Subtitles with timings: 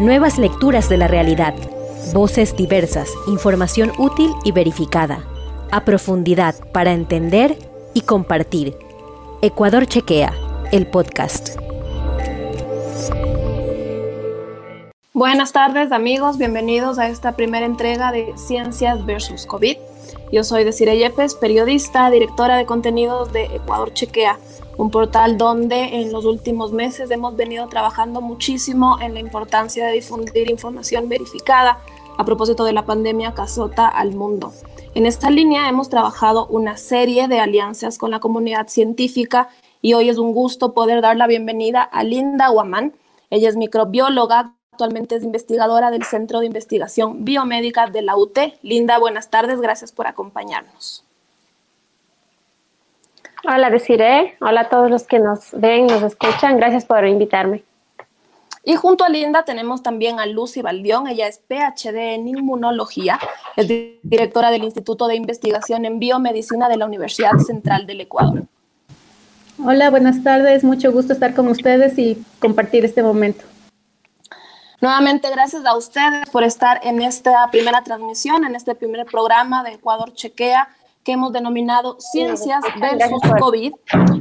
[0.00, 1.54] Nuevas lecturas de la realidad.
[2.14, 5.26] Voces diversas, información útil y verificada.
[5.70, 7.58] A profundidad para entender
[7.92, 8.74] y compartir.
[9.42, 10.32] Ecuador Chequea,
[10.72, 11.50] el podcast.
[15.12, 19.76] Buenas tardes amigos, bienvenidos a esta primera entrega de Ciencias versus COVID.
[20.32, 24.38] Yo soy Desiree Yepes, periodista, directora de contenidos de Ecuador Chequea
[24.80, 29.92] un portal donde en los últimos meses hemos venido trabajando muchísimo en la importancia de
[29.92, 31.80] difundir información verificada
[32.16, 34.54] a propósito de la pandemia que azota al mundo.
[34.94, 39.50] En esta línea hemos trabajado una serie de alianzas con la comunidad científica
[39.82, 42.94] y hoy es un gusto poder dar la bienvenida a Linda Guamán.
[43.28, 48.38] Ella es microbióloga, actualmente es investigadora del Centro de Investigación Biomédica de la UT.
[48.62, 51.04] Linda, buenas tardes, gracias por acompañarnos.
[53.44, 54.36] Hola, Desiree.
[54.40, 56.58] Hola a todos los que nos ven, nos escuchan.
[56.58, 57.64] Gracias por invitarme.
[58.62, 61.06] Y junto a Linda tenemos también a Lucy Baldión.
[61.08, 63.18] Ella es PhD en inmunología,
[63.56, 63.66] es
[64.02, 68.44] directora del Instituto de Investigación en Biomedicina de la Universidad Central del Ecuador.
[69.64, 70.62] Hola, buenas tardes.
[70.62, 73.44] Mucho gusto estar con ustedes y compartir este momento.
[74.82, 79.72] Nuevamente, gracias a ustedes por estar en esta primera transmisión, en este primer programa de
[79.72, 80.68] Ecuador Chequea
[81.04, 83.72] que hemos denominado Ciencias versus COVID.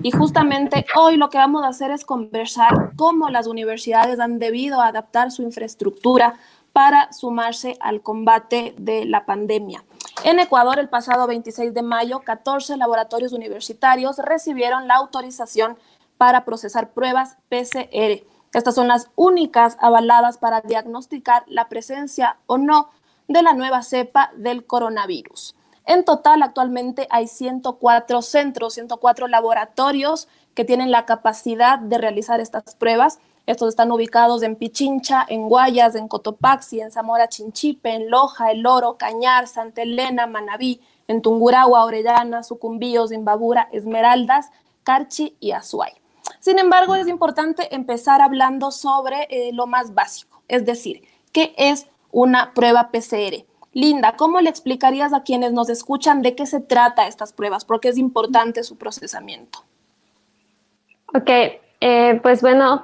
[0.02, 4.81] Y justamente hoy lo que vamos a hacer es conversar cómo las universidades han debido
[4.81, 6.35] adaptar su infraestructura
[6.72, 9.83] para sumarse al combate de la pandemia.
[10.23, 15.77] En Ecuador, el pasado 26 de mayo, 14 laboratorios universitarios recibieron la autorización
[16.17, 18.23] para procesar pruebas PCR.
[18.53, 22.89] Estas son las únicas avaladas para diagnosticar la presencia o no
[23.27, 25.55] de la nueva cepa del coronavirus.
[25.90, 32.76] En total, actualmente hay 104 centros, 104 laboratorios que tienen la capacidad de realizar estas
[32.76, 33.18] pruebas.
[33.48, 38.68] Estos están ubicados en Pichincha, en Guayas, en Cotopaxi, en Zamora Chinchipe, en Loja, El
[38.68, 44.52] Oro, Cañar, Santa Elena, Manabí, en Tungurahua, Orellana, Sucumbíos, Imbabura, Esmeraldas,
[44.84, 45.94] Carchi y Azuay.
[46.40, 51.88] Sin embargo, es importante empezar hablando sobre eh, lo más básico, es decir, ¿qué es
[52.12, 53.49] una prueba PCR?
[53.74, 57.66] Linda, ¿cómo le explicarías a quienes nos escuchan de qué se trata estas pruebas?
[57.66, 59.59] Porque es importante su procesamiento.
[61.13, 61.30] Ok,
[61.81, 62.84] eh, pues bueno,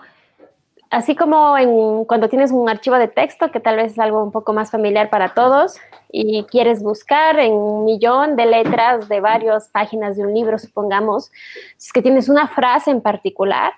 [0.90, 4.32] así como en, cuando tienes un archivo de texto, que tal vez es algo un
[4.32, 5.78] poco más familiar para todos,
[6.12, 11.32] y quieres buscar en un millón de letras de varias páginas de un libro, supongamos,
[11.78, 13.74] es que tienes una frase en particular,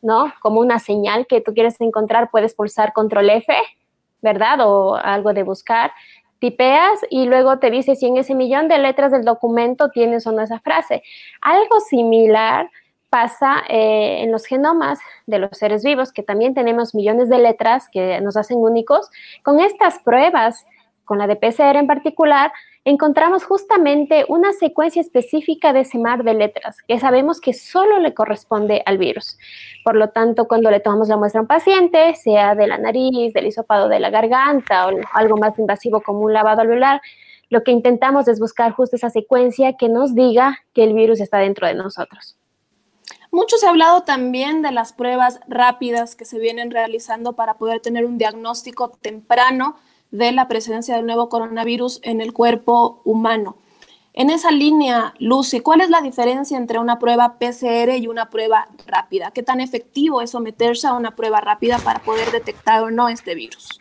[0.00, 0.32] ¿no?
[0.40, 3.54] Como una señal que tú quieres encontrar, puedes pulsar control F,
[4.22, 4.60] ¿verdad?
[4.66, 5.92] O algo de buscar
[7.10, 10.42] y luego te dice si en ese millón de letras del documento tienes o no
[10.42, 11.02] esa frase.
[11.40, 12.70] Algo similar
[13.08, 17.88] pasa eh, en los genomas de los seres vivos, que también tenemos millones de letras
[17.88, 19.08] que nos hacen únicos.
[19.42, 20.66] Con estas pruebas,
[21.04, 22.52] con la de PCR en particular,
[22.84, 28.12] encontramos justamente una secuencia específica de ese mar de letras que sabemos que solo le
[28.12, 29.38] corresponde al virus.
[29.84, 33.32] Por lo tanto, cuando le tomamos la muestra a un paciente, sea de la nariz,
[33.32, 37.00] del hisopado de la garganta o algo más invasivo como un lavado alveolar,
[37.48, 41.38] lo que intentamos es buscar justo esa secuencia que nos diga que el virus está
[41.38, 42.36] dentro de nosotros.
[43.30, 47.80] Mucho se ha hablado también de las pruebas rápidas que se vienen realizando para poder
[47.80, 49.76] tener un diagnóstico temprano
[50.14, 53.56] de la presencia del nuevo coronavirus en el cuerpo humano.
[54.12, 58.68] En esa línea, Lucy, ¿cuál es la diferencia entre una prueba PCR y una prueba
[58.86, 59.32] rápida?
[59.32, 63.34] ¿Qué tan efectivo es someterse a una prueba rápida para poder detectar o no este
[63.34, 63.80] virus?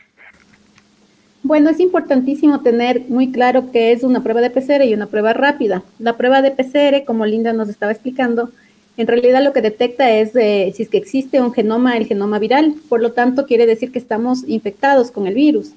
[1.43, 5.33] Bueno, es importantísimo tener muy claro qué es una prueba de PCR y una prueba
[5.33, 5.83] rápida.
[5.99, 8.49] La prueba de PCR, como Linda nos estaba explicando,
[8.97, 12.73] en realidad lo que detecta es si es que existe un genoma, el genoma viral.
[12.89, 15.73] Por lo tanto, quiere decir que estamos infectados con el virus.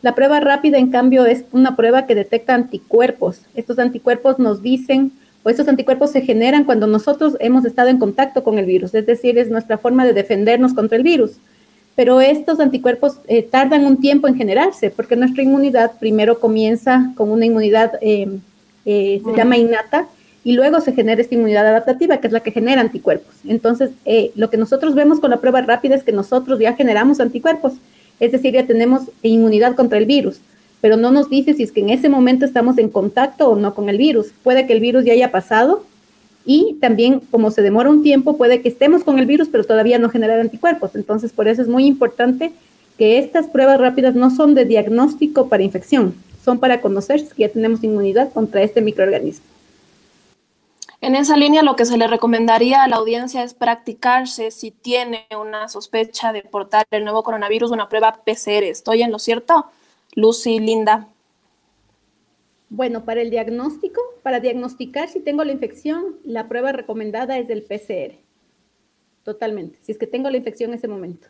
[0.00, 3.42] La prueba rápida, en cambio, es una prueba que detecta anticuerpos.
[3.54, 8.44] Estos anticuerpos nos dicen, o estos anticuerpos se generan cuando nosotros hemos estado en contacto
[8.44, 11.32] con el virus, es decir, es nuestra forma de defendernos contra el virus.
[11.96, 17.32] Pero estos anticuerpos eh, tardan un tiempo en generarse, porque nuestra inmunidad primero comienza con
[17.32, 18.40] una inmunidad, em,
[18.84, 20.06] eh, se llama innata,
[20.44, 23.34] y luego se genera esta inmunidad adaptativa, que es la que genera anticuerpos.
[23.46, 27.18] Entonces, eh, lo que nosotros vemos con la prueba rápida es que nosotros ya generamos
[27.18, 27.74] anticuerpos
[28.20, 30.40] es decir, ya tenemos inmunidad contra el virus,
[30.80, 33.74] pero no nos dice si es que en ese momento estamos en contacto o no
[33.74, 34.32] con el virus.
[34.42, 35.84] Puede que el virus ya haya pasado
[36.44, 39.98] y también como se demora un tiempo, puede que estemos con el virus, pero todavía
[39.98, 40.94] no generar anticuerpos.
[40.94, 42.52] Entonces, por eso es muy importante
[42.96, 46.14] que estas pruebas rápidas no son de diagnóstico para infección,
[46.44, 49.44] son para conocer si ya tenemos inmunidad contra este microorganismo.
[51.00, 55.26] En esa línea, lo que se le recomendaría a la audiencia es practicarse si tiene
[55.40, 58.64] una sospecha de portar el nuevo coronavirus, una prueba PCR.
[58.64, 59.66] ¿Estoy en lo cierto?
[60.16, 61.08] Lucy, Linda.
[62.68, 67.62] Bueno, para el diagnóstico, para diagnosticar si tengo la infección, la prueba recomendada es el
[67.62, 68.18] PCR.
[69.22, 71.28] Totalmente, si es que tengo la infección en ese momento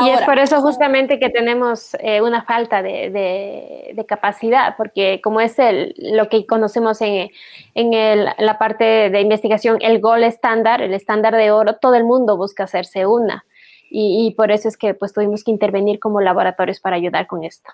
[0.00, 5.58] y es por eso justamente que tenemos eh, una falta de, capacidad, porque como es
[5.58, 7.30] el, lo que conocemos en,
[7.74, 12.64] la parte de investigación, el gol estándar, el estándar de oro, todo el mundo busca
[12.64, 13.44] hacerse una.
[13.90, 17.44] Y, y, por eso es que pues tuvimos que intervenir como laboratorios para ayudar con
[17.44, 17.70] esto.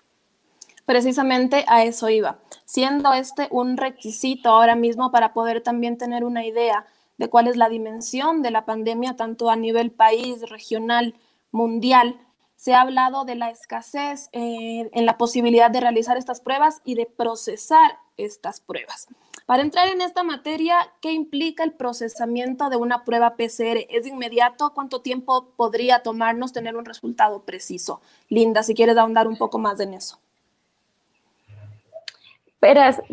[0.85, 6.45] Precisamente a eso iba, siendo este un requisito ahora mismo para poder también tener una
[6.45, 6.87] idea
[7.19, 11.15] de cuál es la dimensión de la pandemia, tanto a nivel país, regional,
[11.51, 12.21] mundial,
[12.57, 16.97] se ha hablado de la escasez eh, en la posibilidad de realizar estas pruebas y
[16.97, 19.07] de procesar estas pruebas.
[19.47, 23.87] Para entrar en esta materia, ¿qué implica el procesamiento de una prueba PCR?
[23.89, 24.73] ¿Es inmediato?
[24.75, 28.01] ¿Cuánto tiempo podría tomarnos tener un resultado preciso?
[28.29, 30.19] Linda, si quieres ahondar un poco más en eso.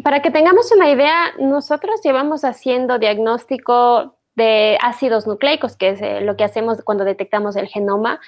[0.04, 6.22] para que tengamos una idea, nosotros llevamos haciendo diagnóstico de ácidos nucleicos, que es eh,
[6.22, 8.20] lo que hacemos cuando detectamos el genoma,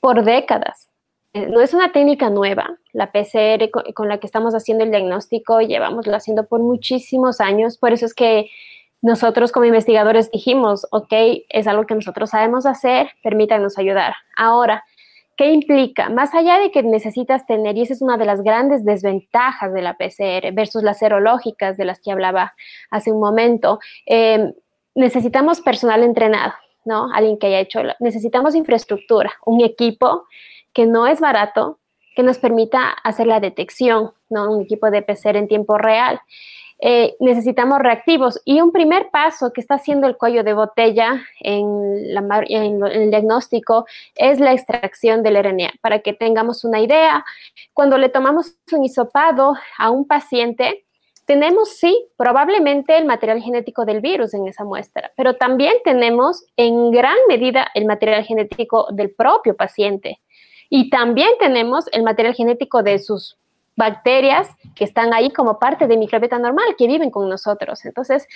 [0.00, 0.90] por décadas.
[1.32, 5.60] Eh, no es una técnica nueva, la PCR con, la que estamos haciendo el diagnóstico,
[5.60, 8.48] llevamos haciendo por muchísimos años, por eso es que
[9.02, 11.12] nosotros como investigadores dijimos, ok,
[11.50, 14.14] es algo que nosotros sabemos hacer, permítanos ayudar.
[14.36, 14.84] Ahora,
[15.36, 16.08] ¿qué implica?
[16.08, 19.82] Más allá de que necesitas tener, y esa es una de las grandes desventajas de
[19.82, 22.54] la PCR versus las serológicas de las que hablaba
[22.90, 24.54] hace un momento, eh,
[24.96, 26.54] necesitamos personal entrenado,
[26.84, 27.12] ¿no?
[27.12, 30.24] Alguien que haya hecho, necesitamos infraestructura, un equipo
[30.72, 31.78] que no es barato,
[32.16, 34.50] que nos permita hacer la detección, ¿no?
[34.50, 36.20] Un equipo de PCR en tiempo real.
[36.78, 42.14] Eh, necesitamos reactivos y un primer paso que está haciendo el cuello de botella en,
[42.48, 45.74] en, el diagnóstico es la extracción del RNA.
[45.82, 47.24] Para que tengamos una idea,
[47.74, 50.85] cuando le tomamos un hisopado a un paciente,
[51.26, 56.92] tenemos, sí, probablemente el material genético del virus en esa muestra, pero también tenemos en
[56.92, 60.20] gran medida el material genético del propio paciente.
[60.70, 63.36] Y también tenemos el material genético de sus
[63.76, 67.84] bacterias que están ahí como parte de microbiota normal que viven con nosotros.
[67.84, 68.26] Entonces,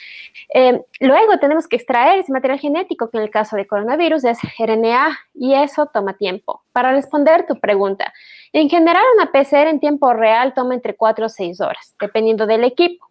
[0.55, 4.39] eh, luego tenemos que extraer ese material genético que en el caso de coronavirus es
[4.59, 6.63] RNA y eso toma tiempo.
[6.73, 8.13] Para responder tu pregunta,
[8.53, 12.65] en general una PCR en tiempo real toma entre 4 o 6 horas, dependiendo del
[12.65, 13.07] equipo.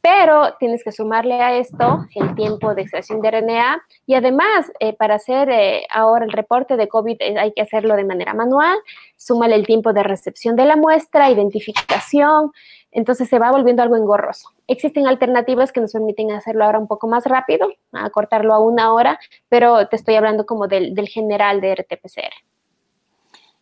[0.00, 4.94] Pero tienes que sumarle a esto el tiempo de extracción de RNA y además eh,
[4.94, 8.78] para hacer eh, ahora el reporte de COVID eh, hay que hacerlo de manera manual,
[9.16, 12.52] súmale el tiempo de recepción de la muestra, identificación,
[12.90, 14.50] entonces se va volviendo algo engorroso.
[14.66, 19.18] Existen alternativas que nos permiten hacerlo ahora un poco más rápido, acortarlo a una hora,
[19.48, 22.32] pero te estoy hablando como del, del general de RT-PCR.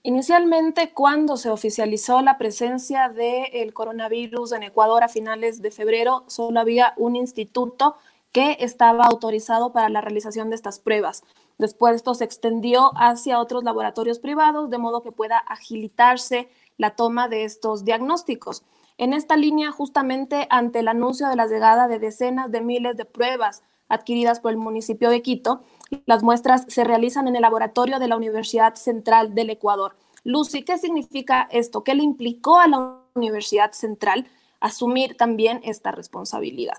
[0.09, 6.61] Inicialmente, cuando se oficializó la presencia del coronavirus en Ecuador a finales de febrero, solo
[6.61, 7.95] había un instituto
[8.33, 11.25] que estaba autorizado para la realización de estas pruebas.
[11.59, 17.29] Después esto se extendió hacia otros laboratorios privados, de modo que pueda agilitarse la toma
[17.29, 18.65] de estos diagnósticos.
[18.97, 23.05] En esta línea, justamente ante el anuncio de la llegada de decenas de miles de
[23.05, 25.62] pruebas adquiridas por el municipio de Quito,
[26.06, 29.94] las muestras se realizan en el laboratorio de la Universidad Central del Ecuador.
[30.25, 31.83] Lucy, ¿qué significa esto?
[31.83, 34.26] ¿Qué le implicó a la Universidad Central
[34.61, 36.78] asumir también esta responsabilidad?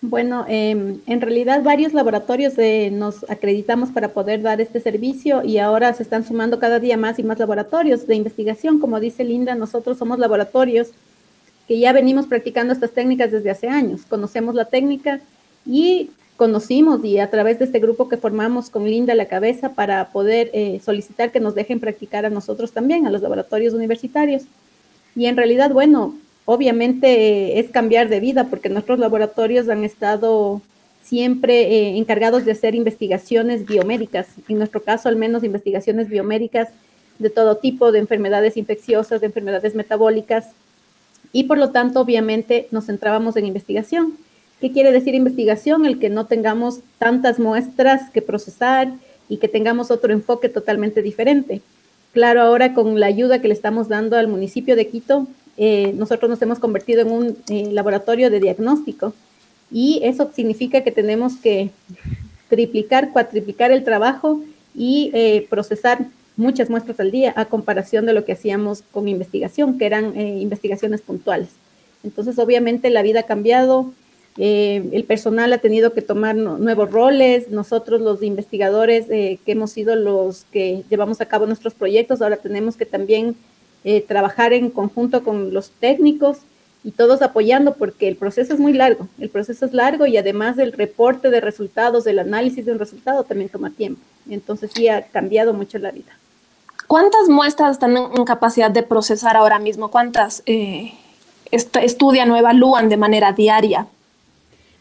[0.00, 5.58] Bueno, em, en realidad varios laboratorios eh, nos acreditamos para poder dar este servicio y
[5.58, 8.78] ahora se están sumando cada día más y más laboratorios de investigación.
[8.78, 10.92] Como dice Linda, nosotros somos laboratorios
[11.66, 14.02] que ya venimos practicando estas técnicas desde hace años.
[14.08, 15.20] Conocemos la técnica
[15.68, 20.08] y conocimos y a través de este grupo que formamos con Linda la cabeza para
[20.10, 24.44] poder eh, solicitar que nos dejen practicar a nosotros también, a los laboratorios universitarios.
[25.14, 26.14] Y en realidad, bueno,
[26.46, 30.62] obviamente eh, es cambiar de vida porque nuestros laboratorios han estado
[31.02, 36.68] siempre eh, encargados de hacer investigaciones biomédicas, en nuestro caso al menos investigaciones biomédicas
[37.18, 40.46] de todo tipo, de enfermedades infecciosas, de enfermedades metabólicas,
[41.32, 44.14] y por lo tanto obviamente nos centrábamos en investigación.
[44.60, 45.86] ¿Qué quiere decir investigación?
[45.86, 48.92] El que no tengamos tantas muestras que procesar
[49.28, 51.60] y que tengamos otro enfoque totalmente diferente.
[52.12, 56.30] Claro, ahora con la ayuda que le estamos dando al municipio de Quito, eh, nosotros
[56.30, 59.12] nos hemos convertido en un eh, laboratorio de diagnóstico
[59.70, 61.70] y eso significa que tenemos que
[62.48, 64.40] triplicar, cuatriplicar el trabajo
[64.74, 69.78] y eh, procesar muchas muestras al día a comparación de lo que hacíamos con investigación,
[69.78, 71.48] que eran investigaciones puntuales.
[72.04, 73.92] Entonces, obviamente la vida ha cambiado,
[74.40, 79.72] eh, el personal ha tenido que tomar nuevos roles, nosotros los investigadores eh, que hemos
[79.72, 83.34] sido los que llevamos a cabo nuestros proyectos, ahora tenemos que también
[83.82, 86.38] eh, trabajar en conjunto con los técnicos
[86.84, 90.56] y todos apoyando porque el proceso es muy largo, el proceso es largo y además
[90.58, 94.00] el reporte de resultados, el análisis de un resultado también toma tiempo.
[94.30, 96.16] Entonces sí ha cambiado mucho la vida.
[96.86, 99.90] ¿Cuántas muestras están en capacidad de procesar ahora mismo?
[99.90, 100.44] ¿Cuántas
[101.50, 103.88] estudian o evalúan de manera diaria?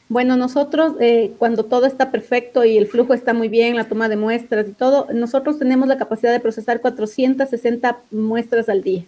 [0.09, 4.07] Bueno, nosotros eh, cuando todo está perfecto y el flujo está muy bien, la toma
[4.07, 9.03] de muestras y todo, nosotros tenemos la capacidad de procesar 460 muestras al día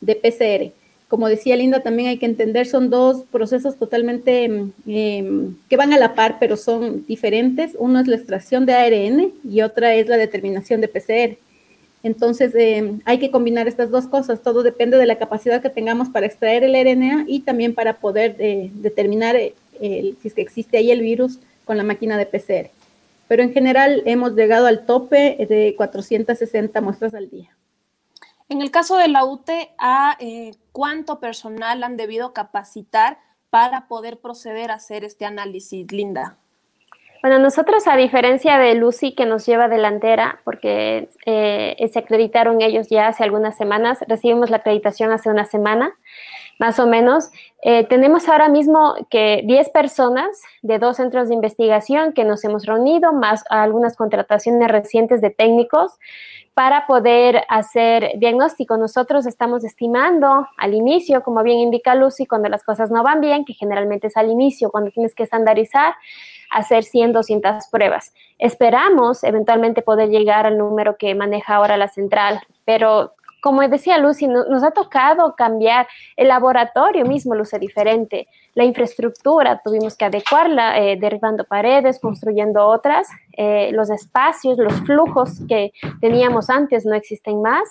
[0.00, 0.72] de PCR.
[1.08, 5.92] Como decía Linda, también hay que entender, son dos procesos totalmente mm, em, que van
[5.92, 7.72] a la par, pero son diferentes.
[7.78, 11.36] Uno es la extracción de ARN y otra es la determinación de PCR.
[12.02, 14.42] Entonces, em, hay que combinar estas dos cosas.
[14.42, 18.36] Todo depende de la capacidad que tengamos para extraer el RNA y también para poder
[18.38, 19.36] eh, determinar
[19.80, 22.70] eh, si es que existe ahí el virus con la máquina de PCR.
[23.28, 27.56] Pero en general hemos llegado al tope de 460 muestras al día.
[28.48, 33.18] En el caso de la UTE, ¿a eh, cuánto personal han debido capacitar
[33.48, 36.36] para poder proceder a hacer este análisis, Linda?
[37.22, 42.88] Bueno, nosotros, a diferencia de Lucy, que nos lleva delantera, porque eh, se acreditaron ellos
[42.88, 45.94] ya hace algunas semanas, recibimos la acreditación hace una semana
[46.60, 47.30] más o menos.
[47.62, 52.66] Eh, tenemos ahora mismo que 10 personas de dos centros de investigación que nos hemos
[52.66, 55.98] reunido, más algunas contrataciones recientes de técnicos
[56.52, 58.76] para poder hacer diagnóstico.
[58.76, 63.46] Nosotros estamos estimando al inicio, como bien indica Lucy, cuando las cosas no van bien,
[63.46, 65.94] que generalmente es al inicio, cuando tienes que estandarizar,
[66.50, 68.12] hacer 100, 200 pruebas.
[68.38, 74.28] Esperamos eventualmente poder llegar al número que maneja ahora la central, pero como decía Lucy,
[74.28, 80.96] nos ha tocado cambiar el laboratorio mismo, luce diferente, la infraestructura, tuvimos que adecuarla, eh,
[81.00, 87.68] derribando paredes, construyendo otras, eh, los espacios, los flujos que teníamos antes no existen más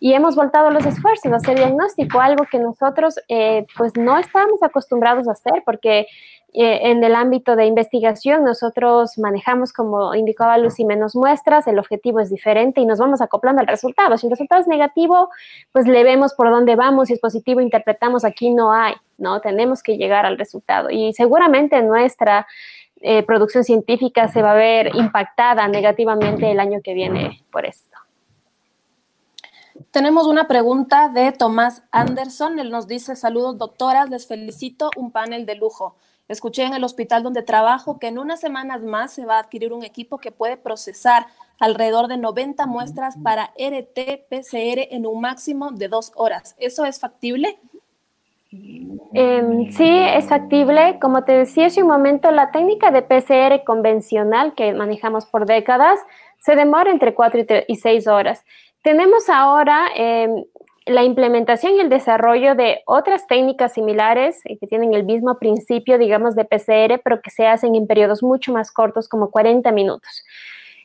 [0.00, 4.62] y hemos voltado los esfuerzos a hacer diagnóstico, algo que nosotros eh, pues no estábamos
[4.62, 6.06] acostumbrados a hacer porque
[6.52, 12.18] eh, en el ámbito de investigación nosotros manejamos, como indicaba Lucy, menos muestras, el objetivo
[12.18, 14.16] es diferente y nos vamos acoplando al resultado.
[14.16, 15.30] Si el resultado es negativo,
[15.72, 19.40] pues le vemos por dónde vamos, si es positivo, interpretamos, aquí no hay, ¿no?
[19.40, 22.46] Tenemos que llegar al resultado y seguramente nuestra
[23.00, 27.96] eh, producción científica se va a ver impactada negativamente el año que viene por esto.
[29.90, 32.58] Tenemos una pregunta de Tomás Anderson.
[32.58, 35.96] Él nos dice, saludos doctoras, les felicito, un panel de lujo.
[36.30, 39.72] Escuché en el hospital donde trabajo que en unas semanas más se va a adquirir
[39.72, 41.26] un equipo que puede procesar
[41.58, 46.54] alrededor de 90 muestras para RT-PCR en un máximo de dos horas.
[46.56, 47.58] ¿Eso es factible?
[49.12, 51.00] Em, sí, es factible.
[51.00, 55.98] Como te decía hace un momento, la técnica de PCR convencional que manejamos por décadas
[56.38, 58.44] se demora entre 4 y 6 horas.
[58.82, 60.44] Tenemos ahora em,
[60.86, 65.98] la implementación y el desarrollo de otras técnicas similares eh, que tienen el mismo principio,
[65.98, 70.24] digamos, de PCR, pero que se hacen en periodos mucho más cortos, como 40 minutos.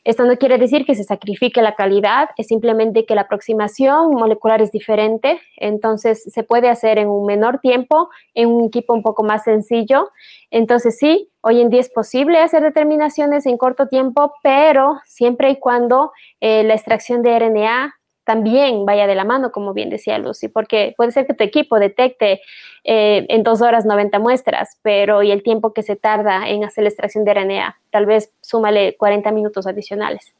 [0.05, 4.61] Esto no quiere decir que se sacrifique la calidad, es simplemente que la aproximación molecular
[4.61, 9.23] es diferente, entonces se puede hacer en un menor tiempo, en un equipo un poco
[9.23, 10.11] más sencillo.
[10.51, 15.59] Entonces sí, hoy en día es posible hacer determinaciones en corto tiempo, pero siempre y
[15.59, 17.95] cuando eh, la extracción de RNA
[18.25, 21.79] también vaya de la mano, como bien decía Lucy, porque puede ser que tu equipo
[21.79, 22.41] detecte
[22.83, 26.83] eh, en dos horas 90 muestras, pero y el tiempo que se tarda en hacer
[26.83, 30.33] la extracción de RNA, tal vez súmale 40 minutos adicionales.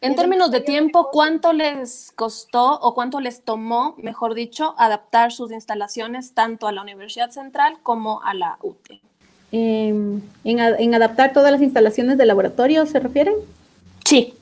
[0.00, 5.52] En términos de tiempo, ¿cuánto les costó o cuánto les tomó, mejor dicho, adaptar sus
[5.52, 9.00] instalaciones tanto a la Universidad Central como a la UTE?
[9.52, 13.34] Em, en, en adaptar todas las instalaciones de laboratorio, ¿se refieren?
[14.04, 14.34] Sí.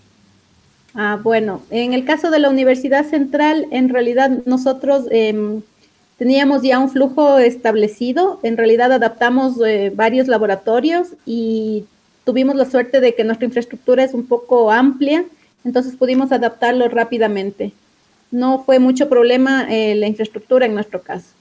[0.94, 5.62] Ah, bueno, en el caso de la Universidad Central, en realidad nosotros em,
[6.18, 11.84] teníamos ya un flujo establecido, en realidad adaptamos eh, varios laboratorios y
[12.24, 15.24] tuvimos la suerte de que nuestra infraestructura es un poco amplia,
[15.64, 17.72] entonces pudimos adaptarlo rápidamente.
[18.30, 21.34] No fue mucho problema eh, la infraestructura en nuestro caso.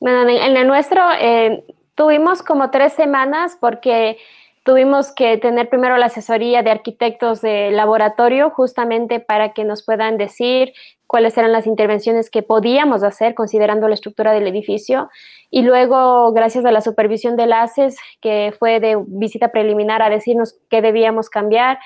[0.00, 4.18] Bueno, en el nuestro eh, tuvimos como tres semanas porque
[4.64, 10.18] Tuvimos que tener primero la asesoría de arquitectos de laboratorio justamente para que nos puedan
[10.18, 10.72] decir
[11.08, 15.10] cuáles eran las intervenciones que podíamos hacer considerando la estructura del edificio.
[15.50, 20.56] Y luego, gracias a la supervisión del ACES, que fue de visita preliminar a decirnos
[20.70, 21.78] qué debíamos cambiar,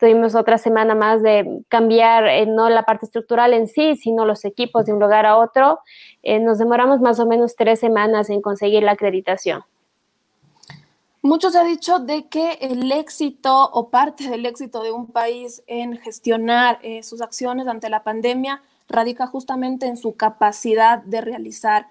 [0.00, 4.44] tuvimos otra semana más de cambiar eh, no la parte estructural en sí, sino los
[4.44, 5.78] equipos de un lugar a otro.
[6.24, 9.62] Eh, nos demoramos más o menos tres semanas en conseguir la acreditación.
[11.24, 15.62] Mucho se ha dicho de que el éxito o parte del éxito de un país
[15.66, 21.86] en gestionar eh, sus acciones ante la pandemia radica justamente en su capacidad de realizar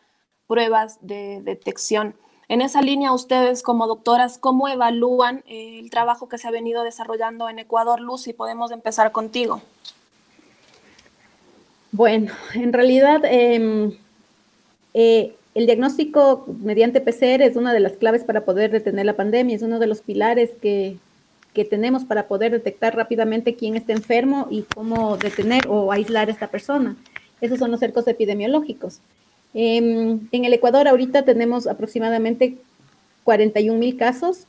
[0.45, 2.15] pruebas de detección.
[2.47, 6.83] En esa línea, ustedes como doctoras, ¿cómo evalúan eh, el trabajo que se ha venido
[6.83, 8.33] desarrollando en Ecuador, Lucy?
[8.33, 9.63] Podemos empezar contigo.
[11.91, 13.97] Bueno, en realidad em,
[14.93, 19.55] eh, el diagnóstico mediante PCR es una de las claves para poder detener la pandemia,
[19.55, 20.97] es uno de los pilares que,
[21.69, 26.47] tenemos para poder detectar rápidamente quién está enfermo y cómo detener o aislar a esta
[26.47, 26.95] persona.
[27.41, 29.01] Esos son los cercos epidemiológicos.
[29.53, 32.57] Em, en el Ecuador ahorita tenemos aproximadamente
[33.23, 34.47] 41 mil casos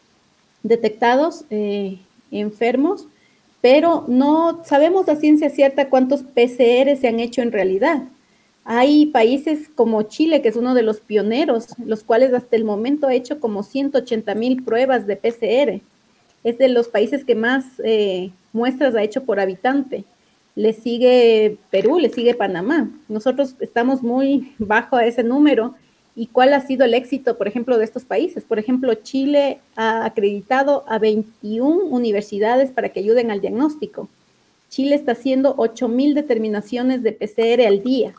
[0.62, 1.98] detectados eh,
[2.30, 3.06] enfermos,
[3.60, 8.04] pero no sabemos a ciencia cierta cuántos PCR se han hecho en realidad.
[8.64, 13.06] Hay países como Chile, que es uno de los pioneros, los cuales hasta el momento
[13.06, 15.82] ha hecho como 180 mil pruebas de PCR.
[16.44, 20.04] Es de los países que más eh, muestras ha hecho por habitante.
[20.56, 22.90] Le sigue Perú, le sigue Panamá.
[23.08, 25.74] Nosotros estamos muy bajo a ese número.
[26.16, 28.44] ¿Y cuál ha sido el éxito, por ejemplo, de estos países?
[28.44, 34.08] Por ejemplo, Chile ha acreditado a 21 universidades para que ayuden al diagnóstico.
[34.70, 38.14] Chile está haciendo 8 mil determinaciones de PCR al día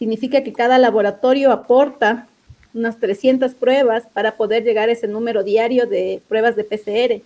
[0.00, 2.26] significa que cada laboratorio aporta
[2.72, 7.22] unas 300 pruebas para poder llegar a ese número diario de pruebas de PCR.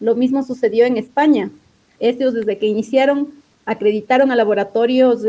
[0.00, 1.48] Lo mismo sucedió en España.
[2.00, 3.28] Estos desde que iniciaron
[3.64, 5.24] acreditaron a laboratorios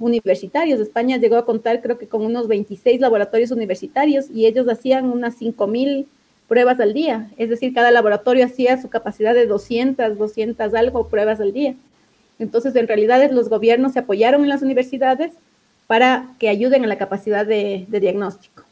[0.00, 0.80] universitarios.
[0.80, 5.40] España llegó a contar creo que con unos 26 laboratorios universitarios y ellos hacían unas
[5.40, 6.06] 5.000
[6.48, 7.30] pruebas al día.
[7.36, 11.76] Es decir, cada laboratorio hacía su capacidad de 200, 200 algo pruebas al día.
[12.40, 15.32] Entonces, en realidad los gobiernos se apoyaron en las universidades
[15.86, 18.62] para que ayuden a la capacidad de, diagnóstico.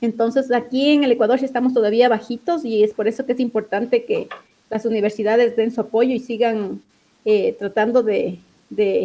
[0.00, 3.40] Entonces, aquí en el Ecuador sí estamos todavía bajitos y es por eso que es
[3.40, 4.28] importante que
[4.68, 6.82] las universidades den su apoyo y sigan
[7.24, 8.38] eh, tratando de,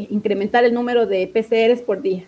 [0.09, 2.23] incrementar el número de PCRs por día.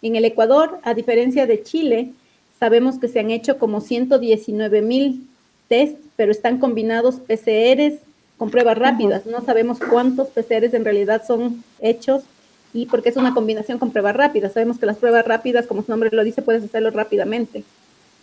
[0.00, 2.12] En el Ecuador, a diferencia de Chile,
[2.58, 5.28] sabemos que se han hecho como 119 mil
[5.68, 8.00] test, pero están combinados PCRs
[8.38, 9.26] con pruebas rápidas.
[9.26, 12.24] No sabemos cuántos PCRs en realidad son hechos
[12.72, 14.52] y porque es una combinación con pruebas rápidas.
[14.52, 17.64] Sabemos que las pruebas rápidas, como su nombre lo dice, puedes hacerlo rápidamente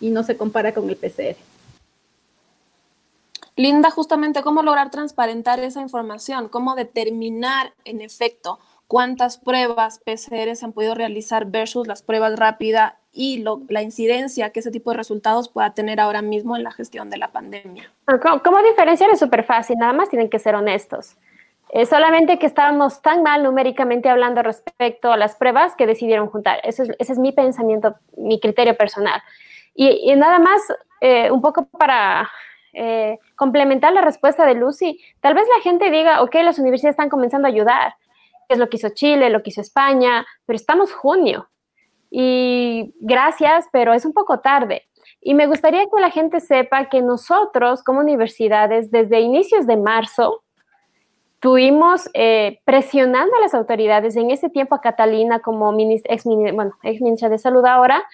[0.00, 1.36] y no se compara con el PCR.
[3.56, 10.64] Linda, justamente cómo lograr transparentar esa información, cómo determinar en efecto cuántas pruebas PCR se
[10.64, 15.48] han podido realizar versus las pruebas rápidas y la incidencia que ese tipo de resultados
[15.48, 17.92] pueda tener ahora mismo en la gestión de la pandemia.
[18.06, 19.10] ¿Cómo, cómo diferenciar?
[19.10, 21.16] Es súper fácil, nada más tienen que ser honestos.
[21.72, 26.58] Eh, solamente que estábamos tan mal numéricamente hablando respecto a las pruebas que decidieron juntar.
[26.64, 29.22] Eso es, ese es mi pensamiento, mi criterio personal.
[29.74, 30.60] Y, nada más,
[31.00, 32.28] eh, un poco para
[32.72, 37.08] eh, complementar la respuesta de Lucy, tal vez la gente diga, ok, las universidades están
[37.08, 37.94] comenzando a ayudar,
[38.48, 41.48] es lo que hizo Chile, lo que hizo España, pero estamos junio.
[42.10, 44.88] Y gracias, pero es un poco tarde.
[45.20, 50.42] Y me gustaría que la gente sepa que nosotros como universidades, desde inicios de marzo,
[51.42, 57.00] Estuvimos eh, presionando a las autoridades, en ese tiempo a Catalina como ex, bueno, ex
[57.00, 58.04] ministra de Salud ahora,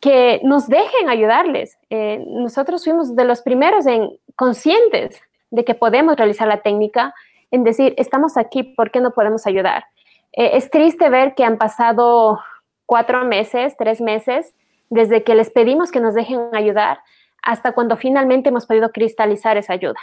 [0.00, 1.76] que nos dejen ayudarles.
[1.90, 7.14] Eh, nosotros fuimos de los primeros en conscientes de que podemos realizar la técnica,
[7.50, 9.84] en decir, estamos aquí, ¿por qué no podemos ayudar?
[10.32, 12.40] Eh, es triste ver que han pasado
[12.86, 14.54] cuatro meses, tres meses,
[14.88, 17.00] desde que les pedimos que nos dejen ayudar
[17.42, 20.00] hasta cuando finalmente hemos podido cristalizar esa ayuda.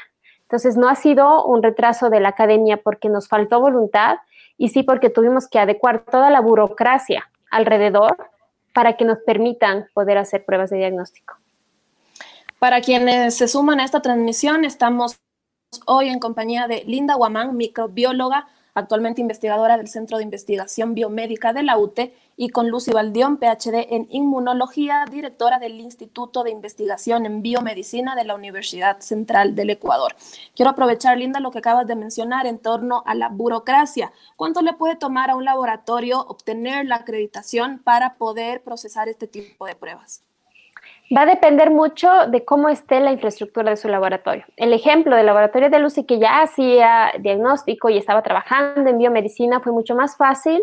[0.51, 4.17] Entonces, no ha sido un retraso de la academia porque nos faltó voluntad
[4.57, 8.17] y sí porque tuvimos que adecuar toda la burocracia alrededor
[8.73, 11.37] para que nos permitan poder hacer pruebas de diagnóstico.
[12.59, 15.21] Para quienes se suman a esta transmisión, estamos
[15.85, 21.63] hoy en compañía de Linda Guamán, microbióloga, actualmente investigadora del Centro de Investigación Biomédica de
[21.63, 27.43] la UTE, y con Lucy Valdión, PhD en Inmunología, directora del Instituto de Investigación en
[27.43, 30.15] Biomedicina de la Universidad Central del Ecuador.
[30.55, 34.11] Quiero aprovechar, Linda, lo que acabas de mencionar en torno a la burocracia.
[34.37, 39.67] ¿Cuánto le puede tomar a un laboratorio obtener la acreditación para poder procesar este tipo
[39.67, 40.23] de pruebas?
[41.15, 44.45] Va a depender mucho de cómo esté la infraestructura de su laboratorio.
[44.55, 49.59] El ejemplo del laboratorio de Lucy, que ya hacía diagnóstico y estaba trabajando en biomedicina,
[49.59, 50.61] fue mucho más fácil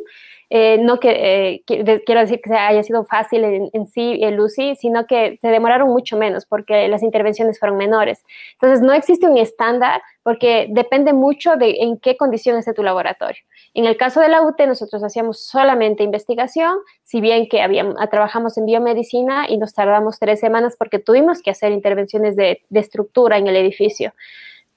[0.50, 5.38] eh, no eh, quiero decir que haya sido fácil en, sí el UCI, sino que
[5.42, 8.24] se demoraron mucho menos porque las intervenciones fueron menores.
[8.54, 13.42] Entonces, no existe un estándar porque depende mucho de en qué condición esté tu laboratorio.
[13.74, 18.56] En el caso de la UTE, nosotros hacíamos solamente investigación, si bien que habíamos, trabajamos
[18.56, 23.46] en biomedicina y nos tardamos tres semanas porque tuvimos que hacer intervenciones de estructura en
[23.48, 24.12] el edificio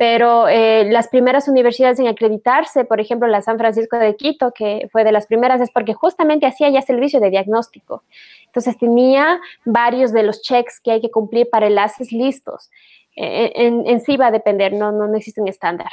[0.01, 4.89] pero eh, las primeras universidades en acreditarse, por ejemplo, la San Francisco de Quito, que
[4.91, 8.03] fue de las primeras, es porque justamente hacía ya servicio de diagnóstico.
[8.47, 12.71] Entonces tenía varios de los checks que hay que cumplir para enlaces listos.
[13.15, 15.91] Eh, en, en, sí va a depender, no, no, no existe un estándar.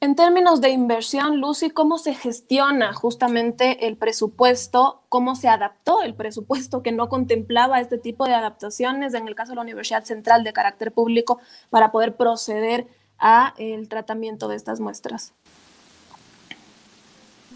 [0.00, 5.02] En términos de inversión, Lucy, ¿cómo se gestiona justamente el presupuesto?
[5.08, 9.52] ¿Cómo se adaptó el presupuesto que no contemplaba este tipo de adaptaciones en el caso
[9.52, 12.86] de la Universidad Central de carácter público para poder proceder
[13.18, 15.32] a el tratamiento de estas muestras?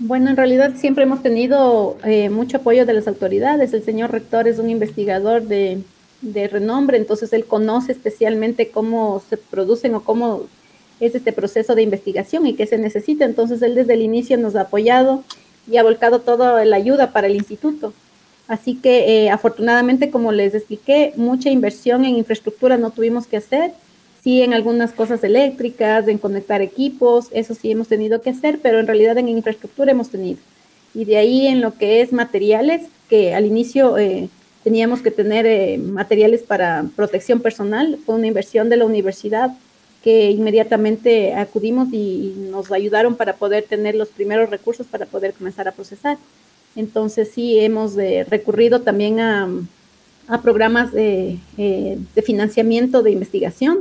[0.00, 3.72] Bueno, en realidad siempre hemos tenido eh, mucho apoyo de las autoridades.
[3.72, 5.85] El señor rector es un investigador de,
[6.22, 10.48] de renombre, entonces él conoce especialmente cómo se producen o cómo
[11.03, 13.25] es este proceso de investigación y que se necesita.
[13.25, 15.25] Entonces él desde el inicio nos ha apoyado
[15.71, 17.93] y ha volcado toda la ayuda para el instituto.
[18.47, 23.73] Así que eh, afortunadamente, como les expliqué, mucha inversión en infraestructura no tuvimos que hacer.
[24.23, 28.79] Sí, en algunas cosas eléctricas, en conectar equipos, eso sí hemos tenido que hacer, pero
[28.79, 30.38] en realidad en infraestructura hemos tenido.
[30.95, 34.29] Y de ahí en lo que es materiales, que al inicio eh,
[34.62, 39.51] teníamos que tener eh, materiales para protección personal, fue una inversión de la universidad
[40.03, 45.69] que inmediatamente acudimos y nos ayudaron para poder tener los primeros recursos para poder comenzar
[45.69, 46.19] a procesar.
[46.75, 49.49] Entonces sí hemos eh, recurrido también a,
[50.43, 53.81] programas de, eh, de, financiamiento de investigación.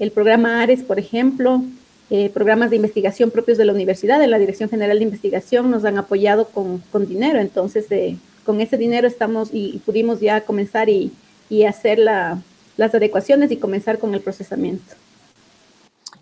[0.00, 1.62] El programa ARES, por ejemplo,
[2.10, 5.84] eh, programas de investigación propios de la universidad, de la Dirección General de Investigación, nos
[5.84, 7.38] han apoyado con, dinero.
[7.38, 7.86] Entonces,
[8.44, 11.12] con ese dinero estamos y, pudimos ya comenzar y,
[11.48, 12.42] y hacer la,
[12.76, 14.94] las adecuaciones y comenzar con el procesamiento.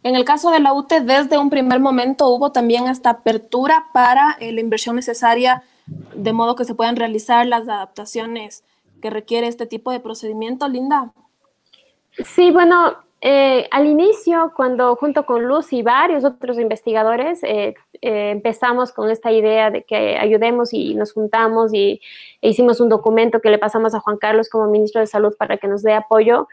[0.04, 4.36] En el caso de la UTE, desde un primer momento hubo también esta apertura para
[4.40, 8.64] eh, la inversión necesaria, de modo que se puedan realizar las adaptaciones
[9.00, 11.12] que requiere este tipo de procedimiento, Linda.
[12.24, 18.92] Sí, bueno, eh, al inicio, cuando junto con Luz y varios otros investigadores eh, empezamos
[18.92, 22.00] con esta idea de que ayudemos y nos juntamos y
[22.40, 25.58] e hicimos un documento que le pasamos a Juan Carlos como ministro de Salud para
[25.58, 26.48] que nos dé apoyo.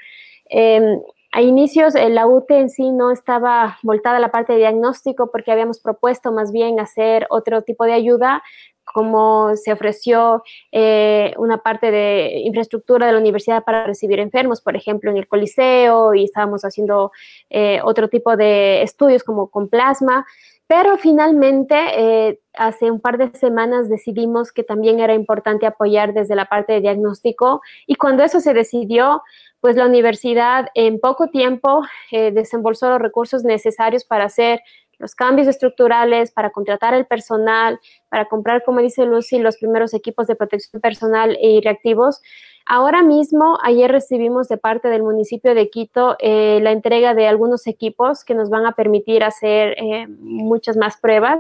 [1.32, 5.30] A inicios, eh, la UTE en sí no estaba voltada a la parte de diagnóstico
[5.32, 8.42] porque habíamos propuesto más bien hacer otro tipo de ayuda,
[8.84, 14.76] como se ofreció eh, una parte de infraestructura de la universidad para recibir enfermos, por
[14.76, 17.12] ejemplo, en el Coliseo, y estábamos haciendo
[17.52, 20.26] eh, otro tipo de estudios como con plasma.
[20.66, 26.46] Pero finalmente, hace un par de semanas decidimos que también era importante apoyar desde la
[26.46, 29.24] parte de diagnóstico y cuando eso se decidió,
[29.62, 34.62] pues la universidad en poco tiempo eh, desembolsó los recursos necesarios para hacer
[35.00, 40.28] los cambios estructurales, para contratar el personal, para comprar, como dice Lucy, los primeros equipos
[40.28, 42.22] de protección personal y reactivos.
[42.72, 47.66] Ahora mismo, ayer recibimos de parte del municipio de Quito eh, la entrega de algunos
[47.66, 51.40] equipos que nos van a permitir hacer eh, muchas más pruebas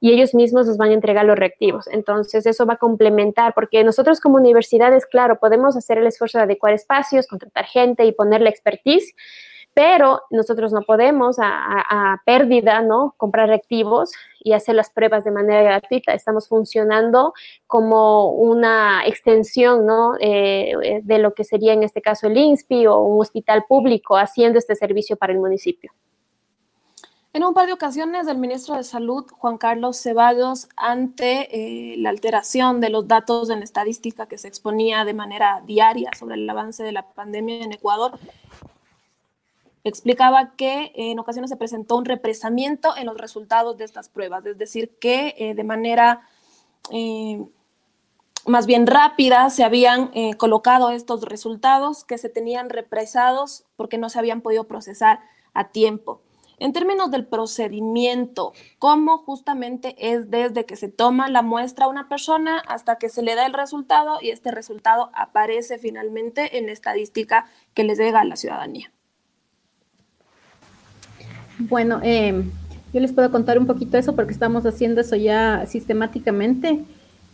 [0.00, 1.88] y ellos mismos nos van a entregar los reactivos.
[1.88, 6.44] Entonces, eso va a complementar, porque nosotros como universidades, claro, podemos hacer el esfuerzo de
[6.44, 9.16] adecuar espacios, contratar gente y poner la expertise,
[9.78, 13.14] pero nosotros no podemos a, pérdida, ¿no?
[13.16, 14.10] Comprar reactivos
[14.40, 16.14] y hacer las pruebas de manera gratuita.
[16.14, 17.32] Estamos funcionando
[17.68, 20.14] como una extensión, ¿no?
[20.18, 24.58] Eh, de lo que sería en este caso el INSPI o un hospital público haciendo
[24.58, 25.92] este servicio para el municipio.
[27.32, 32.10] En un par de ocasiones, el ministro de Salud, Juan Carlos Ceballos, ante eh, la
[32.10, 36.82] alteración de los datos en estadística que se exponía de manera diaria sobre el avance
[36.82, 38.18] de la pandemia en Ecuador,
[39.88, 44.58] explicaba que en ocasiones se presentó un represamiento en los resultados de estas pruebas, es
[44.58, 46.22] decir, que eh, de manera
[46.90, 47.44] eh,
[48.46, 54.08] más bien rápida se habían eh, colocado estos resultados que se tenían represados porque no
[54.08, 55.20] se habían podido procesar
[55.54, 56.22] a tiempo.
[56.60, 62.08] En términos del procedimiento, ¿cómo justamente es desde que se toma la muestra a una
[62.08, 66.72] persona hasta que se le da el resultado y este resultado aparece finalmente en la
[66.72, 68.92] estadística que les llega a la ciudadanía?
[71.58, 72.44] Bueno, eh,
[72.92, 76.80] yo les puedo contar un poquito eso porque estamos haciendo eso ya sistemáticamente.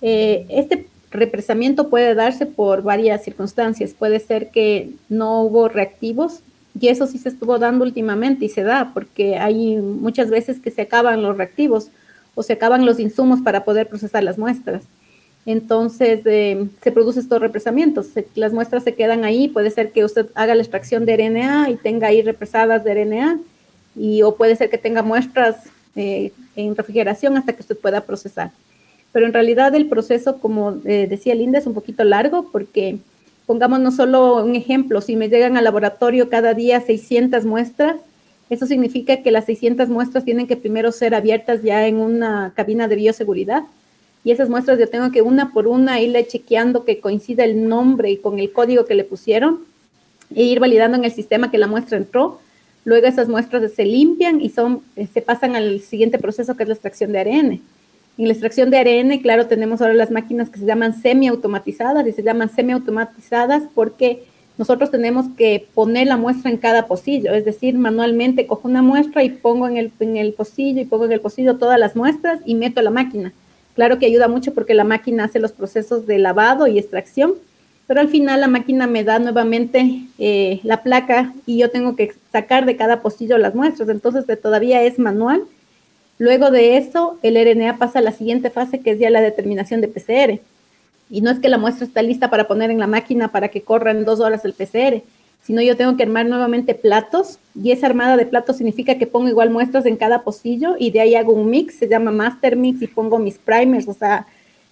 [0.03, 3.95] Eh, este represamiento puede darse por varias circunstancias.
[3.95, 6.41] Puede ser que no hubo reactivos
[6.79, 10.71] y eso sí se estuvo dando últimamente y se da porque hay muchas veces que
[10.71, 11.91] se acaban los reactivos
[12.35, 14.85] o se acaban los insumos para poder procesar las muestras.
[15.47, 18.09] Entonces eh, se producen estos represamientos.
[18.35, 19.49] las muestras se quedan ahí.
[19.49, 23.41] Puede ser que usted haga la extracción de RNA y tenga ahí represadas de RNA,
[23.97, 25.57] y, o puede ser que tenga muestras
[25.97, 28.51] eh, en refrigeración hasta que usted pueda procesar.
[29.13, 32.99] Pero en realidad el proceso, como eh, decía Linda, es un poquito largo porque
[33.47, 37.97] pongamos no solo un ejemplo, si me llegan al laboratorio cada día 600 muestras,
[38.51, 42.89] eso significa que las 600 muestras tienen que primero ser abiertas ya en una cabina
[42.89, 43.65] de bioseguridad.
[44.23, 48.11] Y esas muestras yo tengo que una por una irle chequeando que coincida el nombre
[48.11, 49.61] y con el código que le pusieron
[50.35, 52.41] e ir validando en el sistema que la muestra entró.
[52.85, 56.69] Luego esas muestras se limpian y son, eh, se pasan al siguiente proceso que es
[56.69, 57.61] la extracción de ARN.
[58.17, 62.13] En la extracción de ARN, claro, tenemos ahora las máquinas que se llaman semiautomatizadas y
[62.13, 64.25] se llaman semiautomatizadas porque
[64.57, 69.25] nosotros tenemos que poner la muestra en cada pocillo, es decir, manualmente cojo una muestra
[69.25, 72.41] y pongo en el, en el pocillo y pongo en el pocillo todas las muestras
[72.45, 73.33] y meto la máquina.
[73.75, 77.35] Claro que ayuda mucho porque la máquina hace los procesos de lavado y extracción,
[77.87, 82.13] pero al final la máquina me da nuevamente eh, la placa y yo tengo que
[82.33, 85.45] sacar de cada pocillo las muestras, entonces todavía es manual
[86.19, 89.81] Luego de eso, el RNA pasa a la siguiente fase, que es ya la determinación
[89.81, 90.41] de PCR.
[91.11, 93.63] Y no es que la muestra está lista para poner en la máquina para que
[93.63, 95.03] corra en dos horas el PCR,
[95.43, 99.29] sino yo tengo que armar nuevamente platos y esa armada de platos significa que pongo
[99.29, 102.81] igual muestras en cada pocillo y de ahí hago un mix, se llama master mix
[102.81, 104.27] y pongo mis primers, o sea,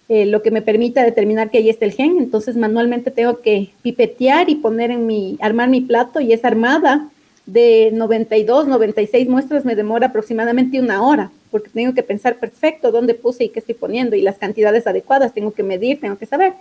[0.09, 2.19] eh, lo que me permita determinar que ahí está el gen.
[2.19, 7.09] Entonces manualmente tengo que pipetear y poner en mi, armar mi plato y esa armada
[7.47, 13.15] de 92, 96 muestras me demora aproximadamente una hora, porque tengo que pensar perfecto dónde
[13.15, 16.55] puse y qué estoy poniendo y las cantidades adecuadas, tengo que medir, tengo que saber.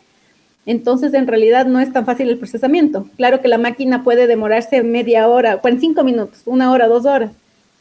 [0.66, 3.08] Entonces, en realidad no es tan fácil el procesamiento.
[3.18, 7.32] Claro que la máquina puede demorarse media hora, cinco minutos, una hora, dos horas,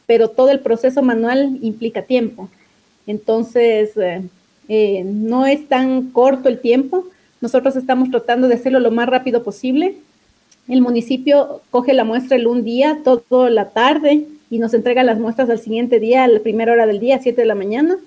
[0.07, 2.49] pero todo el proceso manual implica tiempo.
[3.05, 4.23] Entonces, eh,
[4.73, 7.05] eh, no es tan corto el tiempo.
[7.41, 9.97] Nosotros estamos tratando de hacerlo lo más rápido posible
[10.67, 15.19] el municipio coge la muestra el un día, toda la tarde, y nos entrega las
[15.19, 17.97] muestras al siguiente día, a la primera hora del día, 7 de la mañana,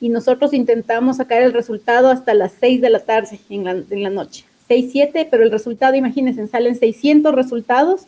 [0.00, 4.02] y nosotros intentamos sacar el resultado hasta las 6 de la tarde en la, en
[4.02, 4.44] la noche.
[4.68, 8.02] 6, 7, pero el resultado, imagínense, salen 600 resultados.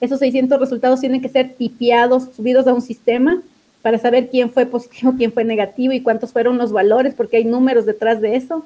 [0.00, 3.42] Esos 600 resultados tienen que ser tipiados, subidos a un sistema
[3.84, 7.44] para saber quién fue positivo, quién fue negativo y cuántos fueron los valores, porque hay
[7.44, 8.64] números detrás de eso.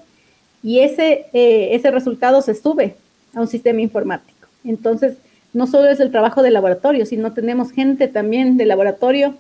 [0.62, 2.94] Y ese, eh, ese resultado se sube
[3.34, 4.46] a un sistema informático.
[4.62, 5.16] Entonces,
[5.52, 9.34] no solo es el trabajo del laboratorio, sino tenemos gente también del laboratorio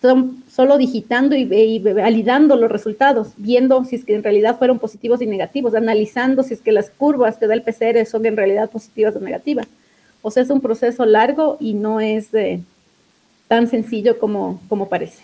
[0.00, 5.22] son solo digitando y, validando los resultados, viendo si es que en realidad fueron positivos
[5.22, 8.68] y negativos, analizando si es que las curvas que da el PCR son en realidad
[8.68, 9.68] positivas o negativas.
[10.20, 12.60] O sea, es un proceso largo y no es eh,
[13.52, 15.22] tan sencillo como, como parece.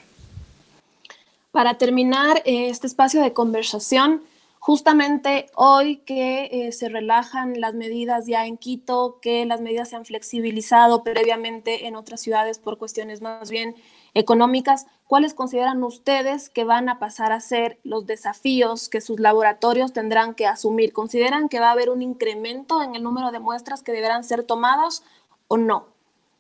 [1.50, 4.20] Para terminar eh, este espacio de conversación,
[4.60, 9.96] Justamente hoy que eh, se relajan las medidas ya en Quito, que las medidas se
[9.96, 13.76] han flexibilizado previamente en otras ciudades por cuestiones más bien
[14.14, 19.92] económicas, ¿cuáles consideran ustedes que van a pasar a ser los desafíos que sus laboratorios
[19.92, 20.92] tendrán que asumir?
[20.92, 24.42] ¿Consideran que va a haber un incremento en el número de muestras que deberán ser
[24.42, 25.04] tomadas
[25.46, 25.97] o no?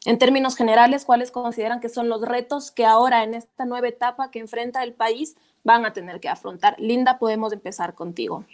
[0.08, 4.30] En términos generales, ¿cuáles consideran que son los retos que ahora en esta nueva etapa
[4.30, 6.76] que enfrenta el país van a tener que afrontar.
[6.78, 8.44] Linda, podemos empezar contigo.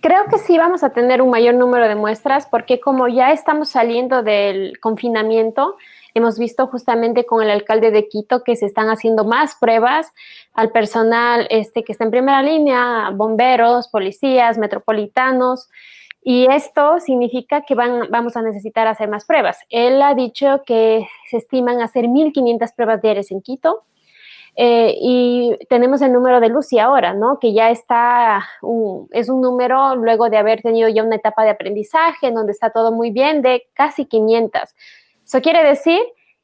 [0.00, 3.70] Creo que sí vamos a tener un mayor número de muestras porque como ya estamos
[3.70, 5.76] saliendo del confinamiento,
[6.14, 10.12] hemos visto justamente con el alcalde de Quito que se están haciendo más pruebas
[10.54, 15.68] al personal este, que está en primera línea, bomberos, policías, metropolitanos.
[16.28, 19.60] Y esto significa que vamos a necesitar hacer más pruebas.
[19.68, 23.84] Él ha dicho que se estiman hacer 1.500 pruebas diarias en Quito
[24.56, 27.38] eh, y tenemos el número de Lucy ahora, ¿no?
[27.38, 28.44] Que ya está,
[29.12, 32.70] es un número luego de haber tenido ya una etapa de aprendizaje en donde está
[32.70, 34.74] todo muy bien de casi 500.
[35.24, 36.00] Eso quiere decir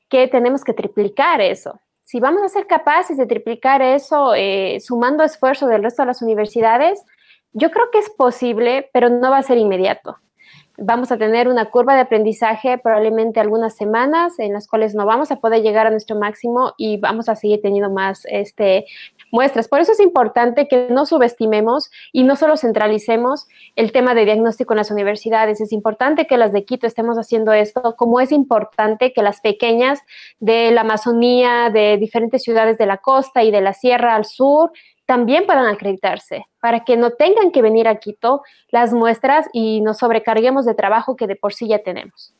[0.08, 1.80] que tenemos que triplicar eso.
[2.04, 6.22] Si vamos a ser capaces de triplicar eso eh, sumando esfuerzo del resto de las
[6.22, 7.04] universidades,
[7.52, 10.16] yo creo que es posible, pero no va a ser inmediato
[10.78, 15.30] vamos a tener una curva de aprendizaje probablemente algunas semanas en las cuales no vamos
[15.30, 18.86] a poder llegar a nuestro máximo y vamos a seguir teniendo más este,
[19.30, 19.68] muestras.
[19.68, 24.72] Por eso es importante que no subestimemos y no solo centralicemos el tema de diagnóstico
[24.72, 25.60] en las universidades.
[25.60, 30.00] Es importante que las de Quito estemos haciendo esto, como es importante que las pequeñas
[30.40, 34.72] de la Amazonía, de diferentes ciudades de la costa y de la sierra al sur,
[35.12, 39.98] también puedan acreditarse, para que no tengan que venir a Quito las muestras y nos
[39.98, 42.32] sobrecarguemos de trabajo que de por sí ya tenemos.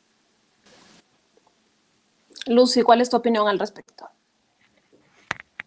[2.47, 4.09] Lucy, ¿cuál es tu opinión al respecto?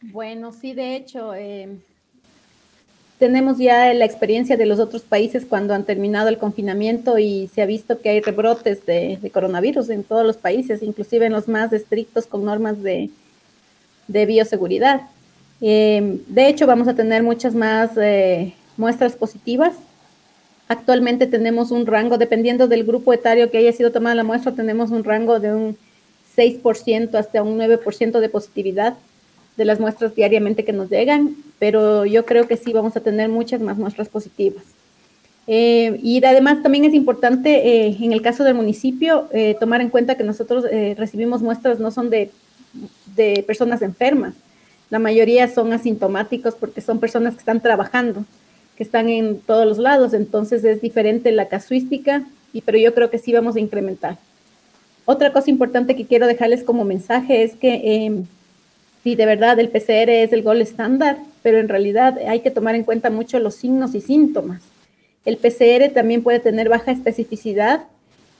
[0.03, 1.79] Bueno, sí, de hecho, eh,
[3.21, 7.63] tenemos ya la experiencia de los otros países cuando han terminado el confinamiento y se
[7.63, 11.73] ha visto que hay rebrotes de, coronavirus en todos los países, inclusive en los más
[11.73, 13.11] estrictos con normas de,
[14.09, 15.03] bioseguridad.
[15.61, 19.75] Eh, de hecho, vamos a tener muchas más eh, muestras positivas.
[20.69, 24.91] Actualmente tenemos un rango, dependiendo del grupo etario que haya sido tomada la muestra, tenemos
[24.91, 25.77] un rango de un
[26.37, 28.95] 6% hasta un 9% de positividad
[29.57, 33.29] de las muestras diariamente que nos llegan, pero yo creo que sí vamos a tener
[33.31, 34.65] muchas más muestras positivas.
[35.47, 39.29] Eh, y además también es importante eh, en el caso del municipio
[39.61, 40.65] tomar en cuenta que nosotros
[40.97, 42.31] recibimos muestras no son de,
[43.47, 44.35] personas enfermas,
[44.91, 48.25] la mayoría son asintomáticos porque son personas que están trabajando,
[48.77, 53.11] que están en todos los lados, entonces es diferente la casuística, y, pero yo creo
[53.11, 54.19] que sí vamos a incrementar.
[55.05, 58.25] Otra cosa importante que quiero dejarles como mensaje es que
[59.05, 62.75] sí, de verdad el PCR es el gol estándar, pero en realidad hay que tomar
[62.75, 64.63] en cuenta mucho los signos y síntomas.
[65.25, 67.85] El PCR también puede tener baja especificidad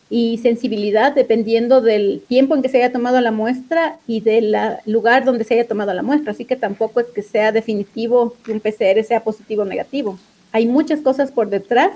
[0.09, 5.25] y sensibilidad dependiendo del tiempo en que se haya tomado la muestra y del lugar
[5.25, 6.33] donde se haya tomado la muestra.
[6.33, 10.19] Así que tampoco es que sea definitivo que un PCR sea positivo o negativo.
[10.53, 11.91] Hay muchas cosas por detrás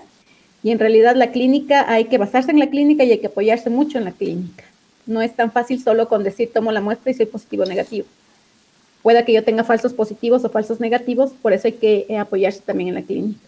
[0.63, 3.71] y en realidad la clínica hay que basarse en la clínica y hay que apoyarse
[3.71, 4.65] mucho en la clínica.
[5.07, 8.07] No es tan fácil solo con decir tomo la muestra y soy positivo o negativo.
[9.03, 12.61] Pueda que yo tenga falsos positivos o falsos negativos, por eso hay que eh, apoyarse
[12.61, 13.41] también en la clínica.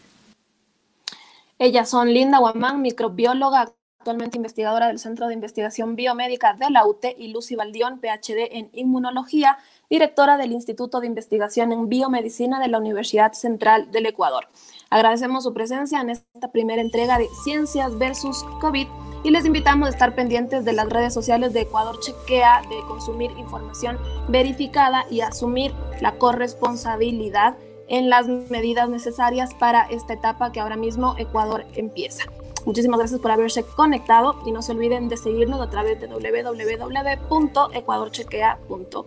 [1.59, 3.73] Ellas son Linda Guamán, microbióloga,
[4.03, 8.69] actualmente investigadora del Centro de Investigación Biomédica de la UT, y Lucy Baldión, PhD en
[8.73, 14.49] Inmunología, directora del Instituto de Investigación en Biomedicina de la Universidad Central del Ecuador.
[14.91, 18.89] Agradecemos su presencia en esta primera entrega de Ciencias versus COVID
[19.23, 23.31] y les invitamos a estar pendientes de las redes sociales de Ecuador Chequea, de consumir
[23.39, 27.55] información verificada y asumir la corresponsabilidad
[27.87, 32.25] en las medidas necesarias para esta etapa que ahora mismo Ecuador empieza.
[32.65, 39.07] Muchísimas gracias por haberse conectado y no se olviden de seguirnos a través de www.ecuadorchequea.com.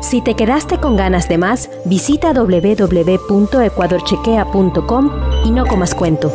[0.00, 5.10] Si te quedaste con ganas de más, visita www.ecuadorchequea.com
[5.44, 6.30] y no comas cuento.